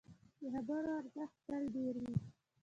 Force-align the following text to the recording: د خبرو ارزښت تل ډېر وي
د 0.41 0.43
خبرو 0.55 0.89
ارزښت 0.99 1.37
تل 1.47 1.63
ډېر 1.75 1.95
وي 2.01 2.15